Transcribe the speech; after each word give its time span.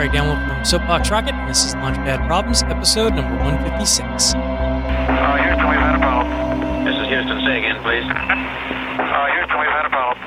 Craig 0.00 0.12
Download 0.12 0.48
from 0.48 0.64
Soapbox 0.64 1.10
Rocket, 1.10 1.34
and 1.34 1.46
this 1.46 1.62
is 1.62 1.74
Launchpad 1.74 2.26
Problems, 2.26 2.62
episode 2.62 3.12
number 3.12 3.36
156. 3.36 4.32
Uh, 4.32 5.36
Houston, 5.36 5.68
we've 5.68 5.78
had 5.78 5.94
a 5.94 5.98
problem. 5.98 6.84
This 6.86 6.94
is 6.96 7.06
Houston. 7.08 7.44
Say 7.44 7.58
again, 7.58 7.82
please. 7.82 8.04
Uh, 9.00 9.26
Houston, 9.34 9.60
we've 9.60 9.68
had 9.68 9.84
a 9.84 9.90
problem. 9.90 10.26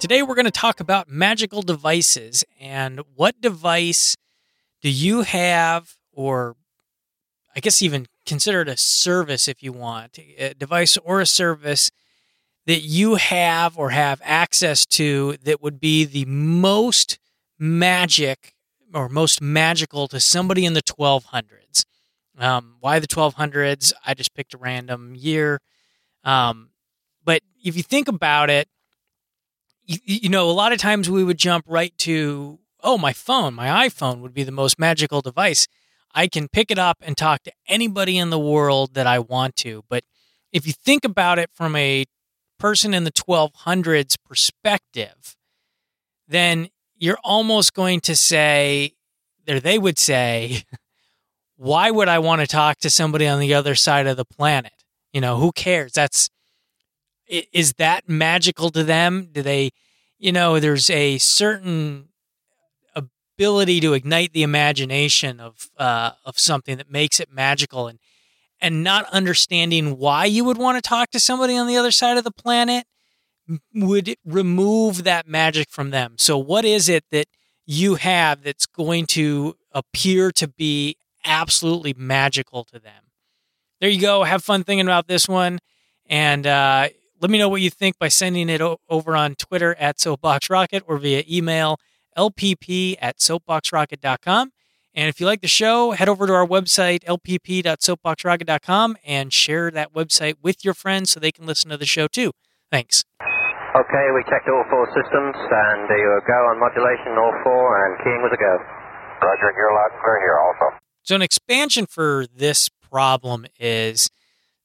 Today 0.00 0.22
we're 0.22 0.34
going 0.34 0.44
to 0.44 0.50
talk 0.50 0.80
about 0.80 1.08
magical 1.08 1.62
devices 1.62 2.44
and 2.60 3.00
what 3.14 3.40
device 3.40 4.16
do 4.82 4.90
you 4.90 5.22
have, 5.22 5.94
or 6.12 6.56
I 7.54 7.60
guess 7.60 7.80
even 7.80 8.08
consider 8.26 8.60
it 8.60 8.68
a 8.68 8.76
service 8.76 9.48
if 9.48 9.62
you 9.62 9.72
want, 9.72 10.18
a 10.18 10.52
device 10.52 10.98
or 10.98 11.22
a 11.22 11.26
service 11.26 11.90
that 12.66 12.82
you 12.82 13.14
have 13.14 13.78
or 13.78 13.90
have 13.90 14.20
access 14.24 14.84
to 14.86 15.38
that 15.44 15.62
would 15.62 15.80
be 15.80 16.04
the 16.04 16.26
most 16.26 17.18
magic 17.58 18.55
or 18.96 19.10
most 19.10 19.42
magical 19.42 20.08
to 20.08 20.18
somebody 20.18 20.64
in 20.64 20.72
the 20.72 20.82
1200s. 20.82 21.84
Um, 22.38 22.76
why 22.80 22.98
the 22.98 23.06
1200s? 23.06 23.92
I 24.06 24.14
just 24.14 24.34
picked 24.34 24.54
a 24.54 24.58
random 24.58 25.14
year. 25.14 25.60
Um, 26.24 26.70
but 27.22 27.42
if 27.62 27.76
you 27.76 27.82
think 27.82 28.08
about 28.08 28.48
it, 28.48 28.68
you, 29.84 29.98
you 30.04 30.28
know, 30.30 30.48
a 30.48 30.52
lot 30.52 30.72
of 30.72 30.78
times 30.78 31.10
we 31.10 31.22
would 31.22 31.38
jump 31.38 31.66
right 31.68 31.96
to, 31.98 32.58
oh, 32.82 32.96
my 32.96 33.12
phone, 33.12 33.52
my 33.54 33.86
iPhone 33.86 34.20
would 34.20 34.32
be 34.32 34.42
the 34.44 34.50
most 34.50 34.78
magical 34.78 35.20
device. 35.20 35.68
I 36.14 36.26
can 36.26 36.48
pick 36.48 36.70
it 36.70 36.78
up 36.78 36.96
and 37.02 37.16
talk 37.16 37.42
to 37.42 37.52
anybody 37.68 38.16
in 38.16 38.30
the 38.30 38.38
world 38.38 38.94
that 38.94 39.06
I 39.06 39.18
want 39.18 39.56
to. 39.56 39.84
But 39.90 40.04
if 40.52 40.66
you 40.66 40.72
think 40.72 41.04
about 41.04 41.38
it 41.38 41.50
from 41.52 41.76
a 41.76 42.06
person 42.58 42.94
in 42.94 43.04
the 43.04 43.12
1200s 43.12 44.16
perspective, 44.24 45.36
then 46.26 46.70
you're 46.98 47.18
almost 47.22 47.74
going 47.74 48.00
to 48.00 48.16
say, 48.16 48.94
or 49.48 49.60
they 49.60 49.78
would 49.78 49.98
say, 49.98 50.64
why 51.56 51.90
would 51.90 52.08
I 52.08 52.18
want 52.18 52.40
to 52.40 52.46
talk 52.46 52.78
to 52.78 52.90
somebody 52.90 53.26
on 53.26 53.40
the 53.40 53.54
other 53.54 53.74
side 53.74 54.06
of 54.06 54.16
the 54.16 54.24
planet? 54.24 54.72
You 55.12 55.20
know, 55.20 55.38
who 55.38 55.52
cares? 55.52 55.92
That's, 55.92 56.30
is 57.28 57.74
that 57.74 58.08
magical 58.08 58.70
to 58.70 58.84
them? 58.84 59.28
Do 59.32 59.42
they, 59.42 59.70
you 60.18 60.32
know, 60.32 60.60
there's 60.60 60.90
a 60.90 61.18
certain 61.18 62.08
ability 62.94 63.80
to 63.80 63.94
ignite 63.94 64.32
the 64.32 64.42
imagination 64.42 65.40
of, 65.40 65.70
uh, 65.78 66.12
of 66.24 66.38
something 66.38 66.76
that 66.76 66.90
makes 66.90 67.20
it 67.20 67.32
magical 67.32 67.88
and, 67.88 67.98
and 68.60 68.82
not 68.82 69.08
understanding 69.10 69.98
why 69.98 70.24
you 70.24 70.44
would 70.44 70.56
want 70.56 70.82
to 70.82 70.86
talk 70.86 71.10
to 71.10 71.20
somebody 71.20 71.56
on 71.56 71.66
the 71.66 71.76
other 71.76 71.90
side 71.90 72.16
of 72.16 72.24
the 72.24 72.30
planet 72.30 72.86
would 73.74 74.16
remove 74.24 75.04
that 75.04 75.28
magic 75.28 75.70
from 75.70 75.90
them. 75.90 76.14
So, 76.18 76.36
what 76.38 76.64
is 76.64 76.88
it 76.88 77.04
that 77.10 77.26
you 77.66 77.96
have 77.96 78.42
that's 78.42 78.66
going 78.66 79.06
to 79.06 79.56
appear 79.72 80.30
to 80.32 80.48
be 80.48 80.96
absolutely 81.24 81.94
magical 81.96 82.64
to 82.64 82.78
them? 82.78 83.04
There 83.80 83.90
you 83.90 84.00
go. 84.00 84.24
Have 84.24 84.42
fun 84.42 84.64
thinking 84.64 84.86
about 84.86 85.06
this 85.08 85.28
one. 85.28 85.58
And 86.06 86.46
uh, 86.46 86.88
let 87.20 87.30
me 87.30 87.38
know 87.38 87.48
what 87.48 87.60
you 87.60 87.70
think 87.70 87.98
by 87.98 88.08
sending 88.08 88.48
it 88.48 88.60
o- 88.60 88.78
over 88.88 89.16
on 89.16 89.34
Twitter 89.34 89.74
at 89.78 89.98
SoapboxRocket 89.98 90.82
or 90.86 90.98
via 90.98 91.24
email 91.28 91.78
lpp 92.16 92.96
at 93.00 93.18
soapboxrocket.com. 93.18 94.52
And 94.94 95.08
if 95.10 95.20
you 95.20 95.26
like 95.26 95.42
the 95.42 95.48
show, 95.48 95.90
head 95.90 96.08
over 96.08 96.26
to 96.26 96.32
our 96.32 96.46
website, 96.46 97.04
lpp.soapboxrocket.com, 97.04 98.96
and 99.04 99.30
share 99.30 99.70
that 99.70 99.92
website 99.92 100.36
with 100.42 100.64
your 100.64 100.72
friends 100.72 101.10
so 101.10 101.20
they 101.20 101.32
can 101.32 101.44
listen 101.44 101.68
to 101.70 101.76
the 101.76 101.84
show 101.84 102.06
too. 102.06 102.32
Thanks. 102.70 103.04
Okay, 103.76 104.06
we 104.14 104.24
checked 104.24 104.48
all 104.48 104.64
four 104.70 104.86
systems, 104.96 105.36
and 105.36 105.84
you 105.90 106.20
go 106.26 106.32
on 106.48 106.58
modulation, 106.58 107.12
all 107.20 107.34
four, 107.44 107.84
and 107.84 107.98
keying 108.00 108.22
was 108.22 108.32
a 108.32 108.40
go. 108.40 108.56
Roger, 109.20 109.52
you're 109.52 109.74
loud 109.74 109.92
and 109.92 110.00
clear 110.00 110.18
here 110.18 110.38
also. 110.40 110.78
So, 111.02 111.14
an 111.14 111.20
expansion 111.20 111.84
for 111.84 112.26
this 112.34 112.70
problem 112.70 113.44
is 113.60 114.08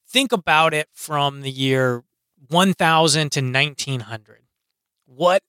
think 0.07 0.31
about 0.31 0.73
it 0.73 0.87
from 0.93 1.41
the 1.41 1.51
year 1.51 2.05
1000 2.47 3.31
to 3.33 3.41
1900. 3.41 4.43
What 5.05 5.43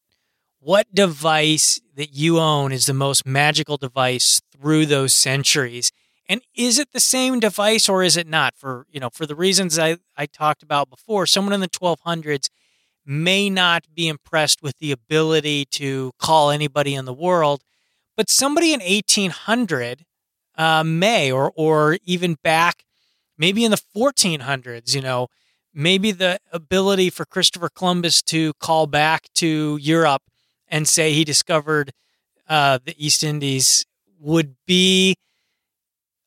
what 0.58 0.92
device 0.92 1.80
that 1.94 2.12
you 2.12 2.40
own 2.40 2.72
is 2.72 2.86
the 2.86 2.94
most 2.94 3.24
magical 3.24 3.76
device 3.76 4.40
through 4.50 4.86
those 4.86 5.14
centuries? 5.14 5.92
And 6.28 6.40
is 6.56 6.80
it 6.80 6.88
the 6.92 7.00
same 7.00 7.38
device 7.38 7.88
or 7.88 8.02
is 8.02 8.16
it 8.16 8.26
not? 8.26 8.54
For 8.56 8.86
you 8.90 8.98
know, 8.98 9.10
for 9.10 9.24
the 9.24 9.36
reasons 9.36 9.78
I, 9.78 9.98
I 10.16 10.26
talked 10.26 10.64
about 10.64 10.90
before, 10.90 11.26
someone 11.28 11.52
in 11.52 11.60
the 11.60 11.68
1200s 11.68 12.48
may 13.04 13.50
not 13.50 13.86
be 13.94 14.08
impressed 14.08 14.62
with 14.62 14.78
the 14.78 14.92
ability 14.92 15.64
to 15.66 16.12
call 16.18 16.50
anybody 16.50 16.94
in 16.94 17.04
the 17.04 17.12
world, 17.12 17.62
but 18.16 18.30
somebody 18.30 18.72
in 18.72 18.80
1800 18.80 20.04
uh, 20.56 20.84
may, 20.84 21.32
or 21.32 21.52
or 21.56 21.98
even 22.04 22.36
back 22.42 22.84
maybe 23.38 23.64
in 23.64 23.70
the 23.70 23.82
1400s, 23.96 24.94
you 24.94 25.00
know, 25.00 25.28
maybe 25.74 26.12
the 26.12 26.38
ability 26.52 27.10
for 27.10 27.24
Christopher 27.24 27.68
Columbus 27.68 28.22
to 28.22 28.52
call 28.54 28.86
back 28.86 29.28
to 29.34 29.78
Europe 29.80 30.22
and 30.68 30.86
say 30.86 31.12
he 31.12 31.24
discovered 31.24 31.92
uh, 32.48 32.78
the 32.84 32.94
East 33.04 33.24
Indies 33.24 33.84
would 34.20 34.54
be 34.66 35.16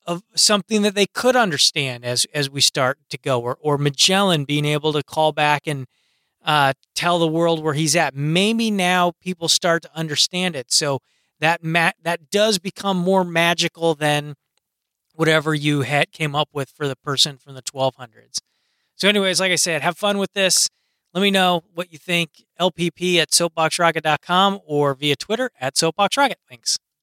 of 0.06 0.24
something 0.36 0.82
that 0.84 0.94
they 0.94 1.06
could 1.08 1.36
understand 1.36 2.06
as 2.06 2.26
as 2.34 2.50
we 2.50 2.62
start 2.62 3.00
to 3.10 3.18
go, 3.18 3.42
or 3.42 3.58
or 3.60 3.78
Magellan 3.78 4.46
being 4.46 4.66
able 4.66 4.94
to 4.94 5.02
call 5.02 5.32
back 5.32 5.66
and 5.66 5.88
uh, 6.46 6.74
tell 6.94 7.20
the 7.20 7.28
world 7.28 7.62
where 7.62 7.74
he's 7.74 7.96
at. 7.96 8.16
Maybe 8.16 8.72
now 8.72 9.12
people 9.20 9.50
start 9.50 9.82
to 9.84 9.90
understand 9.96 10.56
it, 10.56 10.72
so 10.72 11.00
that 11.40 11.64
ma- 11.64 11.92
that 12.04 12.30
does 12.30 12.60
become 12.60 12.98
more 12.98 13.26
magical 13.26 13.96
than 13.96 14.36
whatever 15.16 15.54
you 15.54 15.82
had 15.82 16.12
came 16.12 16.36
up 16.36 16.50
with 16.54 16.70
for 16.70 16.88
the 16.88 16.96
person 16.96 17.38
from 17.38 17.56
the 17.56 17.62
1200s. 17.62 18.40
So, 18.96 19.10
anyways, 19.10 19.40
like 19.40 19.52
I 19.52 19.56
said, 19.56 19.82
have 19.82 19.98
fun 19.98 20.18
with 20.18 20.34
this. 20.34 20.70
Let 21.14 21.22
me 21.22 21.32
know 21.32 21.64
what 21.74 21.92
you 21.92 21.98
think. 21.98 22.46
LPP 22.60 23.18
at 23.18 23.32
soapboxrocket.com 23.32 24.60
or 24.66 24.94
via 24.94 25.16
Twitter 25.16 25.50
at 25.60 25.76
soapboxrocket. 25.76 26.36
Thanks. 26.50 26.78